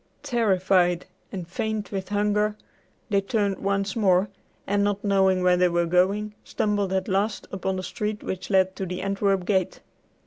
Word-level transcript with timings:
Terrified 0.23 1.05
and 1.31 1.47
faint 1.47 1.91
with 1.91 2.09
hunger, 2.09 2.55
they 3.11 3.21
turned 3.21 3.59
once 3.59 3.95
more, 3.95 4.29
and, 4.65 4.83
not 4.83 5.03
knowing 5.03 5.43
where 5.43 5.57
they 5.57 5.69
were 5.69 5.85
going, 5.85 6.33
stumbled 6.43 6.91
at 6.91 7.07
last 7.07 7.47
upon 7.51 7.75
the 7.75 7.83
street 7.83 8.23
which 8.23 8.49
led 8.49 8.75
to 8.77 8.87
the 8.87 9.03
Antwerp 9.03 9.45
gate. 9.45 9.81